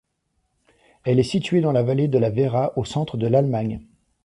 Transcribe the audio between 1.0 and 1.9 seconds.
Elle est située dans la